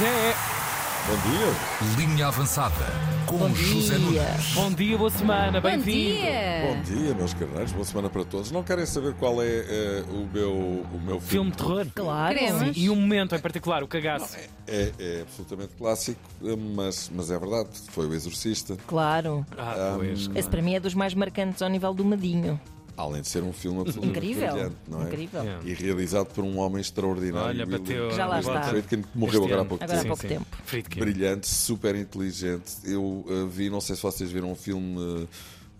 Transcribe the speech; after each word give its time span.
Zé. 0.00 0.34
Bom 1.06 1.30
dia. 1.30 2.06
Linha 2.06 2.28
avançada 2.28 2.86
com 3.26 3.36
Bom 3.36 3.54
José 3.54 3.98
dia. 3.98 4.22
Nunes. 4.22 4.54
Bom 4.54 4.72
dia, 4.72 4.96
boa 4.96 5.10
semana, 5.10 5.60
Bom 5.60 5.68
bem-vindo. 5.68 6.22
Bom 6.22 6.82
dia. 6.84 7.14
meus 7.14 7.34
carneiros. 7.34 7.72
Boa 7.72 7.84
semana 7.84 8.08
para 8.08 8.24
todos. 8.24 8.50
Não 8.50 8.62
querem 8.62 8.86
saber 8.86 9.12
qual 9.16 9.42
é 9.42 9.46
eh, 9.46 10.04
o, 10.08 10.26
meu, 10.32 10.52
o 10.52 11.00
meu 11.04 11.20
Filme 11.20 11.50
de 11.50 11.58
terror. 11.58 11.86
Claro. 11.94 12.38
Sim, 12.38 12.72
e 12.76 12.88
um 12.88 12.96
momento 12.96 13.34
em 13.34 13.40
particular, 13.40 13.82
o 13.82 13.88
cagaço. 13.88 14.38
É, 14.66 14.90
é 14.98 15.20
absolutamente 15.20 15.74
clássico, 15.76 16.18
eh, 16.46 16.56
mas, 16.56 17.10
mas 17.14 17.30
é 17.30 17.38
verdade. 17.38 17.68
Foi 17.90 18.06
o 18.06 18.14
Exorcista. 18.14 18.78
Claro. 18.86 19.44
Ah, 19.58 19.96
pois. 19.98 20.30
Esse 20.34 20.48
para 20.48 20.62
mim 20.62 20.76
é 20.76 20.80
dos 20.80 20.94
mais 20.94 21.12
marcantes 21.12 21.60
ao 21.60 21.68
nível 21.68 21.92
do 21.92 22.06
Madinho. 22.06 22.58
Além 23.00 23.22
de 23.22 23.28
ser 23.28 23.42
um 23.42 23.52
filme 23.52 23.80
absolutamente 23.80 24.18
Incrível. 24.18 24.52
brilhante, 24.52 24.76
não 24.88 25.02
é? 25.02 25.04
Incrível. 25.06 25.42
Yeah. 25.42 25.68
E 25.68 25.74
realizado 25.74 26.26
por 26.34 26.44
um 26.44 26.58
homem 26.58 26.80
extraordinário. 26.80 27.48
Olha, 27.48 27.64
William 27.64 27.78
bateu. 27.78 28.10
Já 28.12 28.26
lá 28.26 28.40
está. 28.40 28.62
Friedkin, 28.64 29.02
que 29.02 29.08
morreu 29.18 29.44
agora 29.44 29.62
há 29.62 29.64
pouco 29.64 29.84
Agora 29.84 29.98
há 29.98 30.02
tempo. 30.02 30.16
pouco 30.16 30.28
tempo. 30.34 30.46
Friedkin. 30.64 31.00
Brilhante, 31.00 31.46
super 31.48 31.94
inteligente. 31.96 32.72
Eu 32.84 33.24
eh, 33.28 33.46
vi, 33.50 33.70
não 33.70 33.80
sei 33.80 33.96
se 33.96 34.02
vocês 34.02 34.30
viram 34.30 34.50
um 34.52 34.54
filme 34.56 35.28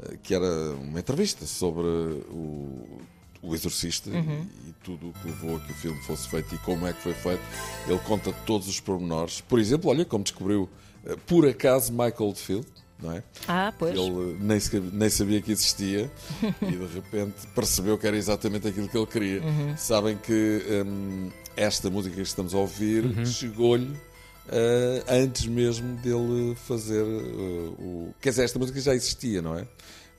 eh, 0.03 0.17
que 0.23 0.35
era 0.35 0.47
uma 0.81 0.99
entrevista 1.01 1.45
sobre 1.47 1.83
o, 2.31 3.01
o 3.43 3.55
Exorcista 3.55 4.11
Uhum. 4.11 4.47
e, 4.67 4.71
e 4.71 4.75
tudo 4.83 5.09
o 5.09 5.13
que 5.13 5.27
levou 5.27 5.57
a 5.57 5.61
que 5.61 5.73
o 5.73 5.75
filme 5.75 6.01
fosse 6.03 6.29
feito 6.29 6.55
e 6.55 6.59
como 6.59 6.87
é 6.87 6.93
que 6.93 7.03
foi 7.03 7.15
feito. 7.15 7.43
Ele 7.87 7.99
conta 8.01 8.33
todos 8.47 8.67
os 8.69 8.81
pormenores. 8.81 9.41
Por 9.41 9.59
exemplo, 9.59 9.91
olha 9.91 10.05
como 10.05 10.25
descobriu 10.25 10.69
por 11.27 11.47
acaso 11.49 11.93
Michael 11.93 12.15
Oldfield. 12.21 12.67
Não 13.03 13.13
é? 13.13 13.23
Ah, 13.49 13.73
pois. 13.79 13.97
Ele 13.97 14.37
nem, 14.41 14.59
nem 14.93 15.09
sabia 15.09 15.41
que 15.41 15.53
existia 15.53 16.11
e 16.63 16.71
de 16.77 16.87
repente 16.95 17.47
percebeu 17.55 17.97
que 17.97 18.07
era 18.07 18.17
exatamente 18.17 18.69
aquilo 18.69 18.89
que 18.89 18.97
ele 18.97 19.07
queria. 19.07 19.43
Uhum. 19.43 19.77
Sabem 19.77 20.17
que 20.19 20.63
hum, 20.87 21.31
esta 21.57 21.89
música 21.91 22.15
que 22.17 22.23
estamos 22.23 22.55
a 22.55 22.59
ouvir 22.59 23.27
chegou-lhe 23.27 23.97
eh, 24.49 25.05
antes 25.09 25.47
mesmo 25.47 25.97
dele 25.97 26.55
fazer 26.57 27.05
eh, 27.05 27.75
o. 27.79 28.15
Quer 28.21 28.31
dizer, 28.31 28.45
esta 28.45 28.59
música 28.59 28.81
já 28.81 28.95
existia, 28.95 29.41
não 29.41 29.57
é? 29.57 29.67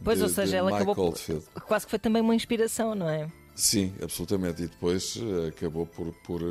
Pois, 0.04 0.18
De- 0.18 0.24
ou 0.24 0.30
seja, 0.30 0.58
ela 0.58 0.72
Michael 0.72 0.92
acabou. 0.92 1.06
Oldfield. 1.08 1.44
Quase 1.68 1.86
que 1.86 1.92
foi 1.92 2.00
também 2.00 2.22
uma 2.22 2.34
inspiração, 2.34 2.96
não 2.96 3.08
é? 3.10 3.30
Sim, 3.54 3.94
absolutamente. 4.02 4.64
E 4.64 4.68
depois 4.68 5.18
eh, 5.18 5.50
acabou 5.50 5.86
por, 5.86 6.12
por 6.24 6.42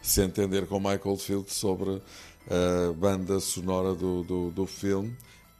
se 0.00 0.22
entender 0.22 0.66
com 0.66 0.78
Michael 0.78 1.00
Oldfield 1.04 1.52
sobre 1.52 2.00
a 2.48 2.92
banda 2.94 3.40
sonora 3.40 3.94
do, 3.94 4.22
do, 4.22 4.50
do 4.50 4.66
filme. 4.66 5.14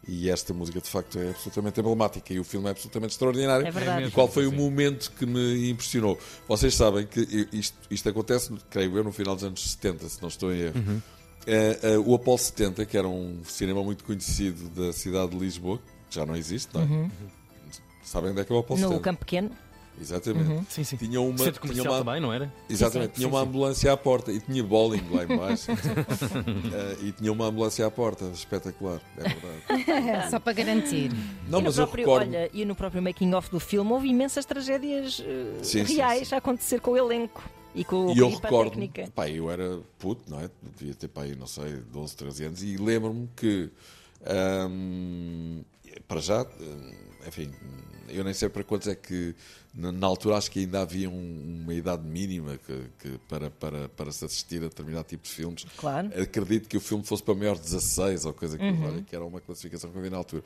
E 0.06 0.28
esta 0.30 0.52
música 0.52 0.80
de 0.80 0.88
facto 0.88 1.18
é 1.18 1.30
absolutamente 1.30 1.80
emblemática 1.80 2.32
e 2.32 2.38
o 2.38 2.44
filme 2.44 2.68
é 2.68 2.70
absolutamente 2.70 3.12
extraordinário. 3.12 3.66
É 3.66 3.70
verdade. 3.70 4.06
E 4.06 4.10
qual 4.10 4.28
foi 4.28 4.46
o 4.46 4.52
momento 4.52 5.10
que 5.12 5.24
me 5.24 5.70
impressionou? 5.70 6.18
Vocês 6.46 6.74
sabem 6.74 7.06
que 7.06 7.48
isto, 7.52 7.76
isto 7.90 8.08
acontece, 8.08 8.52
creio 8.70 8.96
eu, 8.96 9.04
no 9.04 9.12
final 9.12 9.34
dos 9.34 9.44
anos 9.44 9.62
70, 9.72 10.08
se 10.08 10.20
não 10.20 10.28
estou 10.28 10.52
em 10.52 10.60
erro. 10.60 10.78
Uhum. 10.78 11.02
Eh, 11.46 11.78
eh, 11.82 11.98
o 11.98 12.14
Apolo 12.14 12.38
70, 12.38 12.86
que 12.86 12.96
era 12.96 13.08
um 13.08 13.42
cinema 13.44 13.82
muito 13.82 14.04
conhecido 14.04 14.68
da 14.70 14.92
cidade 14.92 15.32
de 15.32 15.38
Lisboa, 15.38 15.78
que 16.08 16.14
já 16.14 16.24
não 16.24 16.36
existe, 16.36 16.74
não 16.74 16.82
é? 16.82 17.10
Sabem 18.02 18.30
onde 18.30 18.40
é 18.40 18.44
que 18.44 18.52
é 18.52 18.56
o 18.56 18.58
Apolo 18.58 18.80
No 18.80 18.88
70? 18.88 19.02
Campo 19.02 19.20
Pequeno. 19.20 19.50
Exatamente. 20.00 20.66
Sim, 20.72 20.84
sim. 20.84 20.96
Tinha 20.96 21.20
uma, 21.20 21.38
Centro 21.38 21.52
tinha 21.52 21.60
comercial 21.60 21.94
uma, 21.94 22.04
também, 22.04 22.20
não 22.20 22.32
era? 22.32 22.52
Exatamente, 22.68 23.10
Sim, 23.10 23.14
tinha 23.16 23.28
sim, 23.28 23.34
uma 23.34 23.42
sim. 23.42 23.48
ambulância 23.48 23.92
à 23.92 23.96
porta 23.96 24.32
e 24.32 24.40
tinha 24.40 24.62
bowling 24.62 25.02
lá 25.10 25.24
em 25.24 25.36
baixo. 25.36 25.66
Eh, 26.74 26.96
e 27.04 27.12
tinha 27.12 27.32
uma 27.32 27.46
ambulância 27.46 27.86
à 27.86 27.90
porta, 27.90 28.24
espetacular, 28.26 29.00
é 29.18 29.22
verdade. 29.28 30.30
Só 30.30 30.40
para 30.40 30.52
garantir. 30.52 31.10
Não, 31.48 31.60
e 31.60 31.62
no 31.62 31.68
mas 31.68 31.78
eu 31.78 31.84
próprio, 31.86 32.06
recordo. 32.06 32.28
olha, 32.28 32.50
e 32.52 32.64
no 32.64 32.74
próprio 32.74 33.02
making-of 33.02 33.50
do 33.50 33.60
filme 33.60 33.92
houve 33.92 34.08
imensas 34.08 34.44
tragédias 34.44 35.22
Sim, 35.62 35.86
sim, 35.86 35.94
reais 35.96 36.28
sim. 36.28 36.34
a 36.34 36.38
acontecer 36.38 36.80
com 36.80 36.92
o 36.92 36.96
elenco 36.96 37.42
e 37.74 37.84
com 37.84 38.10
E 38.12 38.18
eu 38.18 38.28
recordo, 38.30 38.70
técnica. 38.70 39.08
pá, 39.14 39.28
eu 39.28 39.50
era 39.50 39.78
puto, 39.98 40.28
não 40.30 40.40
é? 40.40 40.50
Devia 40.76 40.94
ter, 40.94 41.08
pá, 41.08 41.22
não 41.38 41.46
sei, 41.46 41.76
12, 41.92 42.16
13 42.16 42.44
anos, 42.44 42.62
e 42.62 42.76
lembro-me 42.76 43.28
que, 43.36 43.70
hum, 44.68 45.62
para 46.08 46.20
já, 46.20 46.42
hum, 46.42 46.92
enfim, 47.26 47.50
eu 48.08 48.22
nem 48.24 48.34
sei 48.34 48.48
para 48.48 48.62
quantos 48.62 48.86
é 48.88 48.94
que, 48.94 49.34
na, 49.74 50.06
altura, 50.06 50.36
acho 50.36 50.50
que 50.50 50.60
ainda 50.60 50.82
havia 50.82 51.08
um- 51.08 51.60
uma 51.64 51.74
idade 51.74 52.06
mínima 52.06 52.58
que, 52.58 52.82
que 52.98 53.18
para, 53.28 53.50
para, 53.50 53.88
para 53.88 54.12
se 54.12 54.24
assistir 54.24 54.58
a 54.58 54.68
determinado 54.68 55.04
tipo 55.08 55.24
de 55.24 55.30
filmes. 55.30 55.64
Claro. 55.76 56.10
Acredito 56.20 56.68
que 56.68 56.76
o 56.76 56.80
filme 56.80 57.02
fosse 57.04 57.22
para 57.22 57.34
maior 57.34 57.56
de 57.56 57.62
16 57.62 58.24
ou 58.26 58.32
coisa 58.32 58.56
que, 58.58 58.64
Uhum. 58.64 58.86
olha, 58.86 59.02
que 59.02 59.16
era 59.16 59.24
uma 59.24 59.40
classificação 59.40 59.90
que 59.90 59.98
havia 59.98 60.10
na 60.10 60.18
altura. 60.18 60.42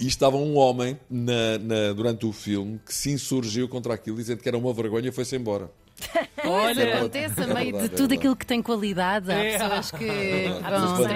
E 0.00 0.06
estava 0.06 0.36
um 0.36 0.56
homem 0.56 0.98
na- 1.10 1.58
na- 1.58 1.92
durante 1.92 2.24
o 2.24 2.32
filme 2.32 2.80
que 2.86 2.94
se 2.94 3.10
insurgiu 3.10 3.68
contra 3.68 3.92
aquilo, 3.94 4.16
dizendo 4.16 4.40
que 4.42 4.48
era 4.48 4.56
uma 4.56 4.72
vergonha 4.72 5.08
e 5.08 5.12
foi-se 5.12 5.36
embora. 5.36 5.70
Pois 6.42 6.76
É 6.78 6.94
acontece, 6.94 7.32
a 7.40 7.44
verdade, 7.44 7.60
meio 7.72 7.76
é 7.76 7.82
de 7.82 7.88
tudo 7.90 7.98
verdade. 7.98 8.14
aquilo 8.18 8.36
que 8.36 8.46
tem 8.46 8.62
qualidade, 8.62 9.30
há 9.30 9.34
É. 9.38 9.58
pessoas 9.58 9.90
que 9.92 10.06
vão 10.06 11.06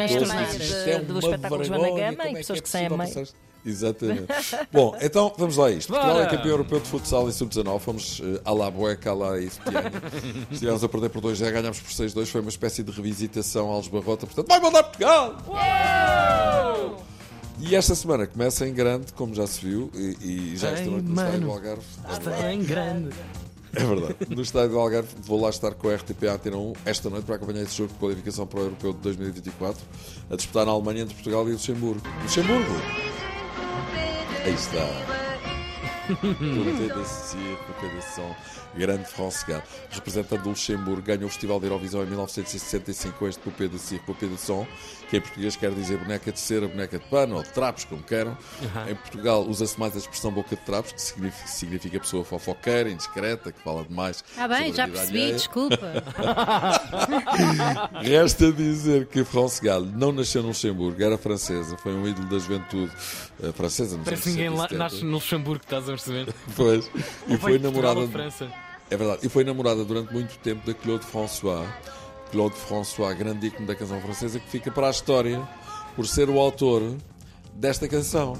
é 0.93 0.99
do 1.01 1.19
espetáculo 1.19 1.65
Joana 1.65 1.83
vergonha, 1.83 2.11
Gama 2.13 2.29
e 2.29 2.33
é 2.33 2.35
pessoas 2.37 2.59
é 2.59 2.63
que 2.63 2.69
saem 2.69 2.87
a 2.87 2.91
meio. 2.97 3.27
Exatamente. 3.67 4.27
Bom, 4.73 4.97
então 5.01 5.33
vamos 5.37 5.57
lá 5.57 5.67
a 5.67 5.73
isto. 5.73 5.93
Portugal 5.93 6.23
é 6.23 6.27
campeão 6.27 6.51
europeu 6.51 6.79
de 6.79 6.89
futsal 6.89 7.29
em 7.29 7.33
sub-19. 7.33 7.81
Fomos 7.81 8.21
uh, 8.21 8.41
à 8.45 8.53
la 8.53 8.71
bueca, 8.71 9.11
à 9.11 9.15
la 9.15 9.41
espianha. 9.41 9.93
Estivemos 10.51 10.85
a 10.85 10.89
perder 10.89 11.11
por 11.11 11.21
2 11.21 11.37
já 11.37 11.51
ganhámos 11.51 11.81
por 11.81 11.91
6-2. 11.91 12.27
Foi 12.27 12.41
uma 12.41 12.51
espécie 12.51 12.85
de 12.85 12.93
revisitação 12.93 13.69
aos 13.69 13.89
Barrota. 13.89 14.27
Portanto, 14.27 14.47
vai 14.47 14.61
mandar 14.61 14.85
Portugal! 14.85 15.37
E 17.59 17.75
esta 17.75 17.95
semana 17.95 18.27
começa 18.27 18.69
em 18.69 18.73
grande, 18.73 19.13
como 19.15 19.35
já 19.35 19.47
se 19.47 19.65
viu, 19.65 19.91
e, 19.95 20.53
e 20.53 20.57
já 20.57 20.69
esta 20.69 20.85
noite 20.91 21.07
no 21.07 21.15
estádio 21.15 21.41
do. 21.41 21.51
Algarve. 21.51 21.83
É 22.05 22.13
verdade. 22.13 22.37
Está 22.37 22.53
em 22.53 22.63
grande. 22.63 23.17
É 23.73 23.85
verdade. 23.85 24.17
No 24.29 24.43
estádio 24.43 24.71
do 24.71 24.79
Algarve 24.79 25.09
vou 25.23 25.41
lá 25.41 25.51
estar 25.51 25.73
com 25.75 25.89
a 25.89 25.95
RTP 25.95 26.25
Antena 26.25 26.57
1 26.57 26.73
esta 26.85 27.11
noite 27.11 27.25
para 27.25 27.37
acompanhar 27.37 27.63
esse 27.63 27.77
jogo 27.77 27.93
de 27.93 27.99
qualificação 27.99 28.47
para 28.47 28.61
o 28.61 28.63
Europeu 28.65 28.93
de 28.93 29.01
2024 29.01 29.83
a 30.31 30.37
disputar 30.37 30.67
na 30.67 30.73
Alemanha 30.73 31.03
entre 31.03 31.15
Portugal 31.15 31.49
e 31.49 31.53
Luxemburgo. 31.53 32.03
Luxemburgo! 32.23 33.16
Aí 34.47 34.55
está. 34.55 35.16
Côté 36.07 36.95
de 36.95 37.05
Cire, 37.07 37.59
côté 37.67 37.89
de 37.95 38.05
Son, 38.15 38.35
grande 38.77 39.05
France 39.05 39.45
Gall. 39.47 39.63
Representante 39.91 40.43
do 40.43 40.51
Luxemburgo, 40.51 41.03
ganhou 41.03 41.27
o 41.27 41.29
Festival 41.29 41.59
de 41.59 41.67
Eurovisão 41.67 42.03
em 42.03 42.07
1965 42.07 43.19
com 43.19 43.29
este 43.29 43.41
Poupée 43.41 43.69
de 43.69 43.79
Cire, 43.79 44.01
Poupée 44.05 44.29
de 44.29 44.39
Son, 44.39 44.67
que 45.11 45.17
em 45.17 45.21
português 45.21 45.57
quer 45.57 45.71
dizer 45.73 45.99
boneca 45.99 46.31
de 46.31 46.39
cera, 46.39 46.69
boneca 46.69 46.99
de 46.99 47.05
pano 47.07 47.37
ou 47.37 47.43
de 47.43 47.49
trapos, 47.51 47.85
como 47.85 48.03
queiram. 48.03 48.37
Em 48.89 48.95
Portugal 48.95 49.45
usa-se 49.47 49.79
mais 49.79 49.95
a 49.95 49.99
expressão 49.99 50.31
boca 50.31 50.55
de 50.55 50.63
trapos, 50.63 50.93
que 50.93 51.03
significa, 51.03 51.49
significa 51.49 52.01
pessoa 52.01 52.25
fofoqueira, 52.25 52.91
indiscreta, 52.91 53.51
que 53.53 53.61
fala 53.63 53.85
demais. 53.85 54.25
Ah 54.37 54.49
bem, 54.49 54.73
já 54.73 54.87
percebi, 54.89 55.19
alheia. 55.19 55.35
desculpa. 55.35 55.77
Resta 58.03 58.53
dizer 58.53 59.07
que 59.07 59.25
France 59.25 59.63
Gall 59.65 59.83
não 59.83 60.13
nasceu 60.13 60.43
no 60.43 60.49
Luxemburgo, 60.49 61.03
era 61.03 61.19
francesa, 61.19 61.77
foi 61.79 61.95
um 61.95 62.07
ídolo 62.07 62.29
da 62.29 62.39
juventude 62.39 62.93
eh, 63.43 63.53
francesa. 63.53 63.99
Parece 64.05 64.23
que 64.23 64.29
anos 64.29 64.37
ninguém 64.37 64.51
lá 64.51 64.69
60 64.69 64.69
70. 64.69 64.85
nasce 64.85 65.05
no 65.05 65.11
Luxemburgo, 65.13 65.63
estás 65.63 65.89
a 65.89 65.96
perceber? 65.97 66.35
Pois. 66.55 66.91
E 67.29 67.37
foi 67.37 67.59
namorada. 67.59 68.07
de 68.07 68.13
França. 68.13 68.53
É 68.91 68.97
verdade. 68.97 69.27
E 69.27 69.29
foi 69.29 69.45
namorada 69.45 69.85
durante 69.85 70.13
muito 70.13 70.39
tempo 70.39 70.67
da 70.67 70.75
Claude 70.75 71.05
François. 71.05 71.67
Claude 72.31 72.57
François, 72.57 73.17
grande 73.17 73.49
ícone 73.49 73.67
da 73.67 73.75
canção 73.75 74.01
francesa, 74.01 74.39
que 74.41 74.49
fica 74.49 74.71
para 74.71 74.89
a 74.89 74.91
história 74.91 75.41
por 75.95 76.07
ser 76.07 76.29
o 76.29 76.39
autor 76.39 76.97
desta 77.55 77.89
canção, 77.89 78.37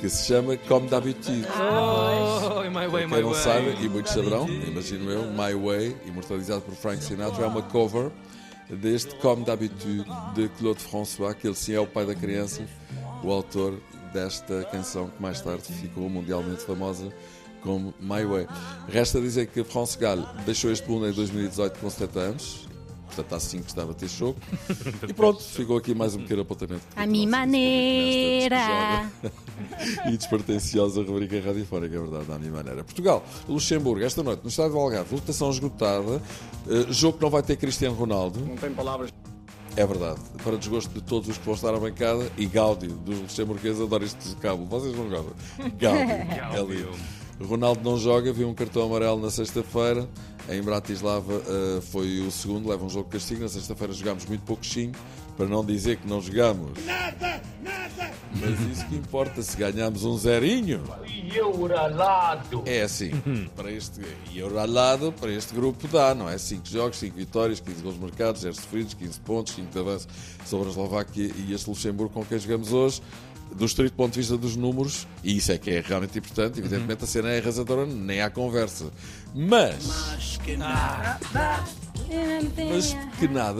que 0.00 0.08
se 0.08 0.26
chama 0.26 0.56
Comme 0.56 0.88
d'habitude. 0.88 1.46
Oh, 1.54 2.62
my 2.70 2.88
way, 2.88 3.06
my 3.06 3.12
Quem 3.12 3.22
não 3.22 3.30
way. 3.30 3.40
sabe, 3.40 3.76
e 3.80 3.88
muitos 3.88 4.12
saberão, 4.12 4.48
imagino 4.48 5.10
eu, 5.10 5.24
My 5.30 5.54
Way, 5.54 5.96
imortalizado 6.06 6.62
por 6.62 6.74
Frank 6.74 7.04
Sinatra, 7.04 7.44
é 7.44 7.46
uma 7.46 7.62
cover 7.62 8.10
deste 8.68 9.14
Comme 9.16 9.44
d'habitude 9.44 10.04
de 10.34 10.48
Claude 10.58 10.82
François, 10.82 11.34
que 11.34 11.46
ele 11.46 11.54
sim 11.54 11.74
é 11.74 11.80
o 11.80 11.86
pai 11.86 12.04
da 12.04 12.14
criança, 12.14 12.66
o 13.22 13.30
autor 13.30 13.78
desta 14.12 14.64
canção 14.64 15.08
que 15.08 15.20
mais 15.20 15.40
tarde 15.40 15.72
ficou 15.72 16.08
mundialmente 16.08 16.62
famosa 16.62 17.12
como 17.62 17.94
My 18.00 18.24
Way. 18.24 18.46
Resta 18.88 19.20
dizer 19.20 19.46
que 19.46 19.64
France 19.64 19.96
Gall 19.98 20.26
deixou 20.44 20.70
este 20.70 20.88
mundo 20.88 21.08
em 21.08 21.12
2018 21.12 21.78
com 21.78 21.88
70 21.88 22.20
anos, 22.20 22.68
portanto 23.06 23.34
há 23.34 23.40
5 23.40 23.62
que 23.62 23.70
estava 23.70 23.92
a 23.92 23.94
ter 23.94 24.08
choco, 24.08 24.38
e 25.08 25.12
pronto, 25.12 25.42
ficou 25.42 25.76
aqui 25.76 25.94
mais 25.94 26.14
um 26.14 26.22
pequeno 26.22 26.42
apontamento. 26.42 26.82
À 26.96 27.06
minha 27.06 27.28
maneira. 27.28 29.10
e 30.10 30.16
despertenciosa 30.16 31.02
rubrica 31.02 31.40
radiofónica, 31.40 31.96
é 31.96 32.00
verdade, 32.00 32.32
à 32.32 32.38
minha 32.38 32.52
maneira. 32.52 32.84
Portugal, 32.84 33.24
Luxemburgo, 33.48 34.04
esta 34.04 34.22
noite, 34.22 34.42
no 34.42 34.48
estádio 34.48 34.72
do 34.72 34.78
Algarve, 34.78 35.14
lotação 35.14 35.50
esgotada, 35.50 36.20
eh, 36.68 36.92
jogo 36.92 37.18
que 37.18 37.22
não 37.22 37.30
vai 37.30 37.42
ter 37.42 37.56
Cristiano 37.56 37.94
Ronaldo. 37.94 38.40
Não 38.40 38.56
tem 38.56 38.72
palavras. 38.72 39.12
É 39.74 39.86
verdade, 39.86 40.20
para 40.44 40.56
desgosto 40.58 40.92
de 40.92 41.00
todos 41.00 41.30
os 41.30 41.38
que 41.38 41.44
vão 41.44 41.54
estar 41.54 41.74
à 41.74 41.78
bancada 41.78 42.30
e 42.36 42.44
Gáudio, 42.44 42.90
dos 42.90 43.18
luxemburgueses, 43.20 43.80
adoro 43.80 44.04
este 44.04 44.28
vocábulo. 44.28 44.66
Vocês 44.68 44.94
não 44.94 45.08
gostam? 45.08 45.32
Gáudio, 45.78 46.04
é 46.12 46.62
lindo. 46.62 47.22
Ronaldo 47.40 47.82
não 47.82 47.98
joga, 47.98 48.32
viu 48.32 48.48
um 48.48 48.54
cartão 48.54 48.84
amarelo 48.84 49.20
na 49.20 49.30
sexta-feira. 49.30 50.06
Em 50.48 50.60
Bratislava 50.60 51.42
eh, 51.46 51.80
foi 51.80 52.20
o 52.20 52.30
segundo, 52.30 52.68
leva 52.68 52.84
um 52.84 52.90
jogo 52.90 53.06
de 53.06 53.12
castigo. 53.12 53.40
Na 53.40 53.48
sexta-feira 53.48 53.92
jogámos 53.92 54.26
muito 54.26 54.42
pouquinho, 54.42 54.92
para 55.36 55.46
não 55.46 55.64
dizer 55.64 55.96
que 55.96 56.06
não 56.06 56.20
jogámos. 56.20 56.72
Nada! 56.84 57.40
Mas 58.40 58.60
isso 58.60 58.86
que 58.86 58.96
importa, 58.96 59.42
se 59.42 59.56
ganharmos 59.56 60.04
um 60.04 60.16
zerinho. 60.16 60.82
É 62.66 62.82
assim, 62.82 63.10
para 63.54 63.70
este 63.70 64.00
e 64.32 64.38
euro 64.38 64.54
para 65.12 65.30
este 65.30 65.54
grupo 65.54 65.86
dá, 65.88 66.14
não 66.14 66.28
é? 66.28 66.38
5 66.38 66.66
jogos, 66.68 66.98
5 66.98 67.16
vitórias, 67.16 67.60
15 67.60 67.82
gols 67.82 67.98
marcados, 67.98 68.42
0 68.42 68.54
sofridos, 68.54 68.94
15 68.94 69.20
pontos, 69.20 69.54
5 69.54 69.70
de 69.70 69.78
avanço 69.78 70.08
sobre 70.46 70.68
a 70.68 70.70
Eslováquia 70.70 71.30
e 71.36 71.52
este 71.52 71.68
Luxemburgo 71.68 72.12
com 72.12 72.24
quem 72.24 72.38
jogamos 72.38 72.72
hoje. 72.72 73.02
Do 73.54 73.66
estrito 73.66 73.92
ponto 73.92 74.14
de 74.14 74.20
vista 74.20 74.38
dos 74.38 74.56
números, 74.56 75.06
e 75.22 75.36
isso 75.36 75.52
é 75.52 75.58
que 75.58 75.70
é 75.70 75.80
realmente 75.86 76.18
importante, 76.18 76.58
evidentemente 76.58 77.04
a 77.04 77.06
cena 77.06 77.28
é 77.28 77.38
arrasadora, 77.38 77.84
nem 77.84 78.22
há 78.22 78.30
conversa. 78.30 78.90
Mas 79.34 79.86
Mas 79.86 80.38
que 80.38 80.56
nada, 80.56 81.18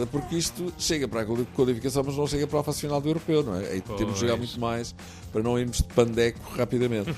porque 0.05 0.35
isto 0.35 0.73
chega 0.77 1.07
para 1.07 1.21
a 1.21 1.25
qualificação, 1.55 2.03
mas 2.05 2.15
não 2.15 2.27
chega 2.27 2.47
para 2.47 2.59
a 2.59 2.63
fase 2.63 2.81
final 2.81 2.99
do 3.01 3.09
europeu, 3.09 3.43
não 3.43 3.55
é? 3.55 3.71
Aí 3.71 3.81
temos 3.81 4.15
de 4.15 4.19
jogar 4.21 4.37
muito 4.37 4.59
mais 4.59 4.95
para 5.31 5.41
não 5.41 5.57
irmos 5.57 5.77
de 5.77 5.83
pandeco 5.85 6.39
rapidamente. 6.55 7.09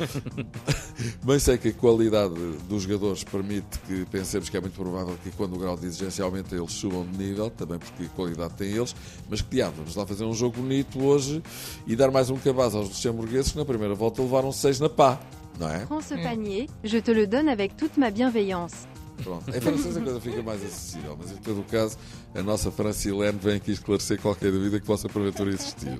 Bem 1.23 1.39
sei 1.39 1.57
que 1.57 1.69
a 1.69 1.73
qualidade 1.73 2.33
dos 2.69 2.83
jogadores 2.83 3.23
permite 3.23 3.79
que 3.79 4.05
pensemos 4.05 4.47
que 4.47 4.55
é 4.55 4.61
muito 4.61 4.73
provável 4.73 5.17
que 5.21 5.31
quando 5.31 5.55
o 5.55 5.59
grau 5.59 5.75
de 5.75 5.85
exigência 5.85 6.23
aumenta 6.23 6.55
eles 6.55 6.71
subam 6.71 7.05
de 7.05 7.17
nível, 7.17 7.49
também 7.49 7.77
porque 7.77 8.05
qualidade 8.15 8.53
têm 8.53 8.71
eles, 8.71 8.95
mas 9.29 9.41
que 9.41 9.49
diabo, 9.55 9.75
vamos 9.77 9.95
lá 9.95 10.05
fazer 10.05 10.23
um 10.23 10.33
jogo 10.33 10.61
bonito 10.61 11.03
hoje 11.03 11.43
e 11.85 11.95
dar 11.95 12.11
mais 12.11 12.29
um 12.29 12.37
cabaz 12.37 12.73
aos 12.73 12.87
luxemburgueses 12.87 13.51
que 13.51 13.57
na 13.57 13.65
primeira 13.65 13.93
volta 13.93 14.21
levaram 14.21 14.51
6 14.51 14.79
na 14.79 14.89
pá, 14.89 15.19
não 15.59 15.69
é? 15.69 15.85
Prends 15.85 16.05
ce 16.05 16.15
panier, 16.15 16.69
je 16.83 17.01
te 17.01 17.11
le 17.11 17.27
donne 17.27 17.49
avec 17.49 17.75
toute 17.75 17.99
ma 17.99 18.09
bienveillance. 18.09 18.94
Pronto. 19.23 19.49
Em 19.49 19.61
francês 19.61 19.97
a 19.97 20.01
coisa 20.01 20.19
fica 20.21 20.43
mais 20.43 20.63
acessível, 20.63 21.17
mas 21.19 21.31
em 21.31 21.37
todo 21.37 21.61
o 21.61 21.63
caso, 21.63 21.97
a 22.33 22.43
nossa 22.43 22.71
Francilene 22.71 23.39
vem 23.41 23.55
aqui 23.55 23.71
esclarecer 23.71 24.21
qualquer 24.21 24.51
dúvida 24.51 24.79
que 24.79 24.85
possa 24.85 25.07
porventura 25.07 25.49
existir. 25.51 25.97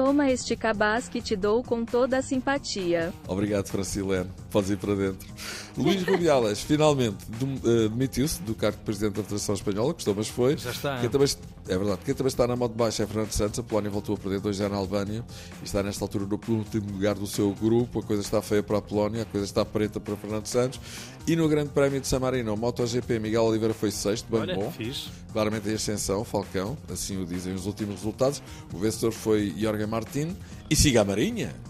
Toma 0.00 0.30
este 0.30 0.56
cabaz 0.56 1.10
que 1.10 1.20
te 1.20 1.36
dou 1.36 1.62
com 1.62 1.84
toda 1.84 2.16
a 2.16 2.22
simpatia. 2.22 3.12
Obrigado, 3.28 3.66
Francilene. 3.66 4.30
Podes 4.50 4.70
ir 4.70 4.78
para 4.78 4.94
dentro. 4.94 5.28
Luís 5.76 6.02
Rubiales, 6.02 6.60
finalmente, 6.64 7.18
eh, 7.30 7.86
demitiu-se 7.90 8.40
do 8.40 8.54
cargo 8.54 8.78
de 8.78 8.84
Presidente 8.84 9.16
da 9.16 9.22
Federação 9.22 9.54
Espanhola, 9.54 9.92
gostou, 9.92 10.14
mas 10.14 10.26
foi. 10.26 10.56
Já 10.56 10.70
está. 10.70 10.98
Quem 11.00 11.10
também, 11.10 11.28
é 11.68 11.76
verdade. 11.76 12.00
Quem 12.02 12.14
também 12.14 12.28
está 12.28 12.46
na 12.46 12.56
moto 12.56 12.72
de 12.72 12.78
baixo 12.78 13.02
é 13.02 13.06
Fernando 13.06 13.30
Santos. 13.32 13.58
A 13.60 13.62
Polónia 13.62 13.90
voltou 13.90 14.14
a 14.14 14.18
perder 14.18 14.40
2 14.40 14.60
na 14.60 14.76
Albânia 14.76 15.22
e 15.60 15.64
está 15.66 15.82
nesta 15.82 16.02
altura 16.02 16.24
no 16.24 16.54
último 16.56 16.92
lugar 16.92 17.14
do 17.14 17.26
seu 17.26 17.52
grupo. 17.52 17.98
A 17.98 18.02
coisa 18.02 18.22
está 18.22 18.40
feia 18.40 18.62
para 18.62 18.78
a 18.78 18.82
Polónia, 18.82 19.22
a 19.22 19.26
coisa 19.26 19.44
está 19.44 19.66
preta 19.66 20.00
para 20.00 20.16
Fernando 20.16 20.46
Santos. 20.46 20.80
E 21.26 21.36
no 21.36 21.46
Grande 21.46 21.68
Prémio 21.68 22.00
de 22.00 22.06
San 22.06 22.20
Marino, 22.20 22.56
MotoGP, 22.56 23.18
Miguel 23.18 23.44
Oliveira 23.44 23.74
foi 23.74 23.90
sexto, 23.90 24.26
bem 24.30 24.40
Olha, 24.40 24.54
bom. 24.54 24.72
fixe. 24.72 25.10
Claramente 25.32 25.68
em 25.68 25.74
ascensão, 25.74 26.24
Falcão, 26.24 26.76
assim 26.90 27.22
o 27.22 27.26
dizem 27.26 27.54
os 27.54 27.66
últimos 27.66 27.96
resultados. 27.96 28.42
O 28.72 28.78
vencedor 28.78 29.12
foi 29.12 29.54
Jorge 29.56 29.86
Martin 29.90 30.34
e 30.70 30.76
siga 30.76 31.02
a 31.02 31.04
Marinha. 31.04 31.54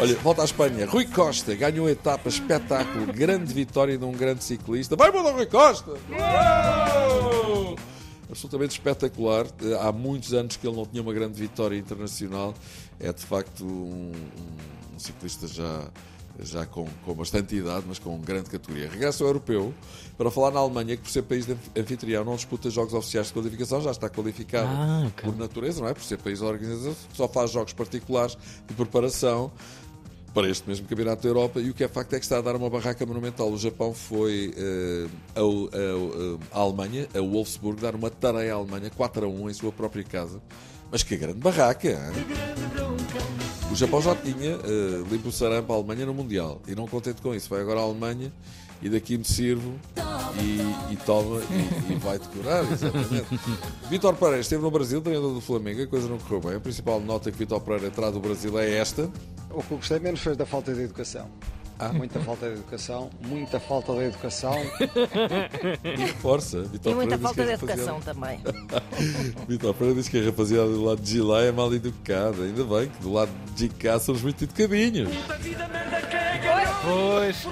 Olha, 0.00 0.14
volta 0.16 0.42
à 0.42 0.44
Espanha. 0.44 0.86
Rui 0.86 1.06
Costa 1.06 1.54
ganhou 1.54 1.86
a 1.86 1.90
etapa, 1.90 2.28
espetáculo, 2.28 3.06
grande 3.12 3.52
vitória 3.52 3.98
de 3.98 4.04
um 4.04 4.12
grande 4.12 4.44
ciclista. 4.44 4.96
Vai, 4.96 5.10
mudar 5.10 5.32
Rui 5.32 5.46
Costa! 5.46 5.90
Uou! 5.90 7.76
Absolutamente 8.30 8.72
espetacular. 8.72 9.46
Eh, 9.62 9.76
Há 9.80 9.90
muitos 9.90 10.32
anos 10.34 10.56
que 10.56 10.66
ele 10.66 10.76
não 10.76 10.86
tinha 10.86 11.02
uma 11.02 11.12
grande 11.12 11.38
vitória 11.40 11.76
internacional. 11.76 12.54
É 13.00 13.12
de 13.12 13.24
facto 13.24 13.64
um, 13.64 14.12
um- 14.12 14.94
um 14.94 14.98
ciclista 14.98 15.46
já, 15.48 15.84
já 16.40 16.64
com, 16.66 16.86
com 17.04 17.14
bastante 17.14 17.56
idade, 17.56 17.84
mas 17.88 17.98
com 17.98 18.16
grande 18.20 18.48
categoria. 18.50 18.88
Regressa 18.88 19.24
ao 19.24 19.28
europeu 19.28 19.74
para 20.16 20.30
falar 20.30 20.50
na 20.52 20.60
Alemanha, 20.60 20.96
que 20.96 21.02
por 21.02 21.10
ser 21.10 21.22
país 21.22 21.46
anfitrião 21.76 22.24
não 22.24 22.36
disputa 22.36 22.70
jogos 22.70 22.94
oficiais 22.94 23.28
de 23.28 23.32
qualificação, 23.32 23.80
já 23.80 23.90
está 23.90 24.08
qualificado 24.08 24.68
Ah, 24.68 25.04
ok. 25.08 25.30
por 25.30 25.36
natureza, 25.38 25.80
não 25.80 25.88
é? 25.88 25.94
Por 25.94 26.02
ser 26.02 26.18
país 26.18 26.40
organizador, 26.40 26.94
só 27.12 27.26
faz 27.28 27.50
jogos 27.50 27.72
particulares 27.72 28.36
de 28.66 28.74
preparação 28.74 29.50
para 30.34 30.48
este 30.48 30.68
mesmo 30.68 30.86
Campeonato 30.86 31.22
da 31.22 31.28
Europa 31.28 31.58
e 31.58 31.70
o 31.70 31.74
que 31.74 31.82
é 31.82 31.88
facto 31.88 32.12
é 32.12 32.18
que 32.18 32.24
está 32.24 32.38
a 32.38 32.40
dar 32.40 32.54
uma 32.54 32.68
barraca 32.70 33.04
monumental. 33.06 33.50
O 33.50 33.58
Japão 33.58 33.92
foi 33.94 34.54
eh, 34.56 35.06
ao- 35.34 35.44
ao- 35.44 36.38
à 36.52 36.58
Alemanha, 36.60 37.08
a 37.14 37.20
Wolfsburg, 37.20 37.80
dar 37.80 37.94
uma 37.96 38.10
tareia 38.10 38.52
à 38.52 38.56
Alemanha 38.56 38.90
4 38.90 39.24
a 39.24 39.28
1 39.28 39.50
em 39.50 39.54
sua 39.54 39.72
própria 39.72 40.04
casa. 40.04 40.40
Mas 40.92 41.02
que 41.02 41.16
grande 41.16 41.38
barraca! 41.40 41.88
hein? 41.88 42.87
O 43.70 43.76
Japão 43.76 44.00
já 44.00 44.14
tinha 44.14 44.52
eh, 44.52 45.04
limpo 45.10 45.28
o 45.28 45.32
sarampo 45.32 45.72
à 45.72 45.76
Alemanha 45.76 46.06
no 46.06 46.14
Mundial 46.14 46.60
e 46.66 46.74
não 46.74 46.86
contente 46.86 47.20
com 47.20 47.34
isso, 47.34 47.50
vai 47.50 47.60
agora 47.60 47.80
à 47.80 47.82
Alemanha 47.82 48.32
e 48.80 48.88
daqui 48.88 49.18
me 49.18 49.24
sirvo 49.24 49.74
e, 50.40 50.92
e 50.92 50.96
toma 50.96 51.40
e, 51.42 51.92
e 51.92 51.96
vai 51.96 52.18
decorar, 52.18 52.64
exatamente. 52.70 53.26
Vítor 53.90 54.14
Pereira 54.14 54.40
esteve 54.40 54.62
no 54.62 54.70
Brasil, 54.70 55.00
treinador 55.00 55.34
do 55.34 55.40
Flamengo, 55.40 55.82
a 55.82 55.86
coisa 55.86 56.08
não 56.08 56.18
correu 56.18 56.40
bem. 56.40 56.54
A 56.56 56.60
principal 56.60 57.00
nota 57.00 57.30
que 57.30 57.38
Vítor 57.38 57.60
Pereira 57.60 57.90
terá 57.90 58.10
do 58.10 58.20
Brasil 58.20 58.58
é 58.58 58.76
esta. 58.76 59.10
O 59.50 59.62
que 59.62 59.72
eu 59.72 59.78
gostei 59.78 59.98
menos 59.98 60.20
foi 60.20 60.36
da 60.36 60.46
falta 60.46 60.72
de 60.72 60.82
educação. 60.82 61.28
Há 61.78 61.92
muita 61.92 62.18
falta 62.20 62.46
de 62.48 62.54
educação, 62.54 63.08
muita 63.20 63.60
falta 63.60 63.92
de 63.92 64.04
educação. 64.04 64.52
Força, 66.18 66.62
Vítor 66.62 66.92
E 66.92 66.94
muita 66.96 67.16
Pereira 67.16 67.16
diz 67.16 67.22
falta 67.22 67.42
que 67.42 67.46
de 67.46 67.52
educação 67.52 68.00
também. 68.00 68.40
Vítor 69.46 69.74
Pereira 69.74 69.94
diz 69.94 70.08
que 70.08 70.18
a 70.18 70.24
rapaziada 70.24 70.68
do 70.68 70.84
lado 70.84 71.00
de 71.00 71.10
Gilá 71.10 71.42
é 71.42 71.52
mal 71.52 71.72
educada. 71.72 72.42
Ainda 72.42 72.64
bem 72.64 72.88
que 72.88 73.00
do 73.00 73.12
lado 73.12 73.30
de 73.54 73.68
GK 73.68 74.00
somos 74.00 74.22
muito 74.22 74.42
educadinhos. 74.42 75.08
Pois. 76.82 77.46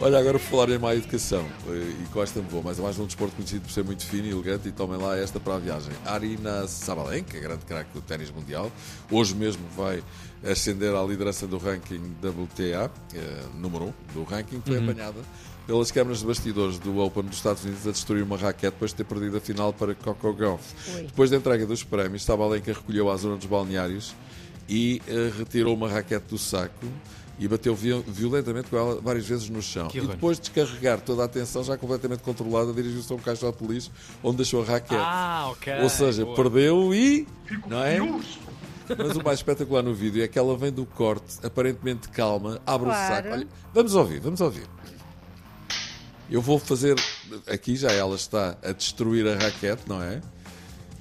Olha, 0.00 0.18
agora 0.18 0.38
por 0.38 0.44
falar 0.44 0.70
em 0.70 0.78
má 0.78 0.94
educação, 0.94 1.44
eh, 1.68 1.92
e 2.02 2.06
com 2.12 2.22
esta 2.22 2.40
me 2.40 2.48
vou, 2.48 2.62
mas 2.62 2.78
é 2.78 2.82
mais 2.82 2.98
um 2.98 3.06
desporto 3.06 3.34
conhecido 3.34 3.62
por 3.62 3.70
ser 3.70 3.84
muito 3.84 4.06
fino 4.06 4.26
e 4.26 4.30
elegante, 4.30 4.68
e 4.68 4.72
tomem 4.72 4.98
lá 4.98 5.16
esta 5.16 5.40
para 5.40 5.56
a 5.56 5.58
viagem. 5.58 5.92
Arina 6.06 6.66
Sabalenka, 6.66 7.38
grande 7.38 7.64
craque 7.64 7.90
do 7.92 8.00
ténis 8.00 8.30
mundial, 8.30 8.70
hoje 9.10 9.34
mesmo 9.34 9.62
vai 9.76 10.02
ascender 10.44 10.94
à 10.94 11.02
liderança 11.02 11.46
do 11.46 11.58
ranking 11.58 12.14
WTA, 12.22 12.90
eh, 13.14 13.42
número 13.54 13.86
1 13.86 13.88
um 13.88 13.92
do 14.14 14.24
ranking, 14.24 14.62
foi 14.64 14.78
apanhada 14.78 15.20
pelas 15.66 15.90
câmaras 15.90 16.20
de 16.20 16.26
bastidores 16.26 16.78
do 16.78 16.98
Open 16.98 17.24
dos 17.24 17.36
Estados 17.36 17.64
Unidos 17.64 17.86
a 17.86 17.90
destruir 17.90 18.22
uma 18.22 18.36
raquete 18.36 18.72
depois 18.74 18.90
de 18.90 18.98
ter 18.98 19.04
perdido 19.04 19.36
a 19.36 19.40
final 19.40 19.72
para 19.72 19.94
Coco 19.94 20.32
Gauff. 20.34 20.62
Ui. 20.94 21.02
Depois 21.04 21.30
da 21.30 21.38
entrega 21.38 21.66
dos 21.66 21.82
prémios, 21.82 22.22
Sabalenka 22.22 22.72
recolheu 22.72 23.10
à 23.10 23.16
zona 23.16 23.36
dos 23.36 23.46
balneários 23.46 24.14
e 24.68 25.00
eh, 25.08 25.32
retirou 25.36 25.74
uma 25.74 25.88
raquete 25.88 26.26
do 26.28 26.38
saco 26.38 26.86
e 27.38 27.48
bateu 27.48 27.74
vi- 27.74 28.02
violentamente 28.06 28.68
com 28.70 28.76
ela 28.76 29.00
várias 29.00 29.26
vezes 29.26 29.48
no 29.48 29.60
chão. 29.62 29.88
Que 29.88 29.98
E 29.98 30.06
depois 30.06 30.38
de 30.38 30.50
descarregar 30.50 31.00
toda 31.00 31.22
a 31.22 31.24
atenção, 31.24 31.64
já 31.64 31.76
completamente 31.76 32.22
controlada, 32.22 32.72
dirigiu-se 32.72 33.12
a 33.12 33.16
um 33.16 33.18
caixote 33.18 33.64
de 33.64 33.72
lixo 33.74 33.90
onde 34.22 34.36
deixou 34.38 34.62
a 34.62 34.64
raquete. 34.64 34.94
Ah, 35.04 35.48
ok. 35.50 35.72
Ou 35.82 35.88
seja, 35.88 36.24
Boa. 36.24 36.36
perdeu 36.36 36.94
e. 36.94 37.26
Não 37.66 37.82
é? 37.82 37.98
Mas 38.98 39.16
o 39.16 39.24
mais 39.24 39.38
espetacular 39.38 39.82
no 39.82 39.94
vídeo 39.94 40.22
é 40.22 40.28
que 40.28 40.38
ela 40.38 40.56
vem 40.56 40.70
do 40.70 40.84
corte, 40.84 41.38
aparentemente 41.42 42.08
calma, 42.10 42.60
abre 42.66 42.86
Claro. 42.88 43.14
o 43.14 43.16
saco. 43.16 43.28
Olha, 43.34 43.48
vamos 43.72 43.94
ouvir, 43.94 44.20
vamos 44.20 44.40
ouvir. 44.40 44.66
Eu 46.30 46.40
vou 46.40 46.58
fazer. 46.58 46.96
Aqui 47.46 47.76
já 47.76 47.90
ela 47.92 48.14
está 48.16 48.56
a 48.62 48.72
destruir 48.72 49.26
a 49.28 49.34
raquete, 49.36 49.82
não 49.86 50.02
é? 50.02 50.20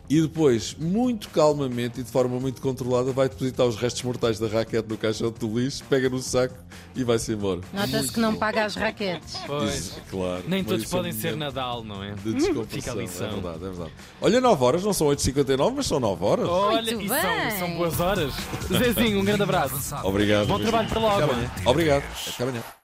E 0.10 0.22
depois, 0.22 0.76
muito 0.78 1.30
calmamente 1.30 2.02
e 2.02 2.04
de 2.04 2.12
forma 2.12 2.40
muito 2.40 2.62
controlada, 2.62 3.12
vai 3.12 3.30
depositar 3.30 3.66
os 3.66 3.76
restos 3.76 4.04
mortais 4.04 4.38
da 4.38 4.48
raquete 4.48 4.88
no 4.88 4.98
caixote 4.98 5.40
do 5.40 5.60
lixo, 5.60 5.84
pega 5.90 6.10
no 6.10 6.20
saco 6.20 6.56
e 6.96 7.04
vai-se 7.04 7.32
embora. 7.32 7.62
Nota-se 7.72 8.12
que 8.12 8.20
não 8.20 8.36
paga 8.36 8.66
as 8.66 8.76
raquetes. 8.76 9.38
Pois. 9.48 9.98
Claro. 10.10 10.44
Nem 10.48 10.64
todos 10.64 10.84
é 10.84 10.88
um 10.88 10.90
podem 10.90 11.12
ser 11.14 11.32
momento 11.32 11.40
Nadal, 11.40 11.84
não 11.84 12.04
é? 12.04 12.12
De. 12.12 12.34
Fica 12.68 12.92
a 12.92 12.96
lição. 12.96 13.28
É 13.28 13.32
verdade, 13.32 13.56
é 13.56 13.70
verdade. 13.70 13.92
Olha, 14.22 14.42
9 14.42 14.64
horas, 14.64 14.84
não 14.84 14.94
são 14.94 15.08
8h59, 15.08 15.74
mas 15.76 15.86
são 15.88 16.00
9 16.00 16.26
horas. 16.26 16.50
Olha, 16.50 16.92
e 16.92 17.08
são, 17.08 17.60
são 17.60 17.78
boas 17.78 18.00
horas. 18.00 18.34
Zezinho, 18.68 19.20
um 19.20 19.26
grande 19.26 19.44
abraço. 19.44 19.96
Obrigado. 20.04 20.48
Bom 20.48 20.60
trabalho 20.60 20.90
para 20.90 21.00
logo. 21.00 21.34
Obrigado. 21.66 22.04
Até 22.28 22.44
amanhã. 22.44 22.64